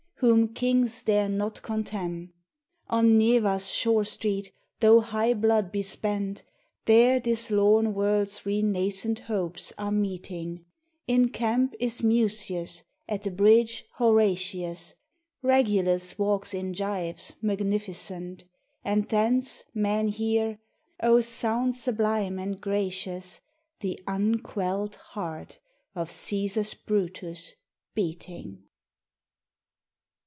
[0.23, 2.31] whom kings dare not contemn.
[2.87, 6.43] On Neva's shore streets tho' high blood be spent,
[6.85, 10.63] There this lorn world's renascent hopes are meeting:
[11.07, 14.93] In camp is Mucius, at the bridge, Horatius;
[15.41, 18.43] Regulus walks in gyves, magnificent;
[18.85, 20.59] And thence men hear
[21.01, 23.39] O sound sublime and gracious!
[23.79, 25.57] The unquelled heart
[25.95, 27.55] of Cæsar's Brutus
[27.95, 28.65] beating.